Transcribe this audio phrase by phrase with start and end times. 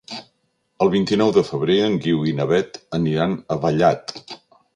[0.85, 4.17] El vint-i-nou de febrer en Guiu i na Beth aniran a Vallat.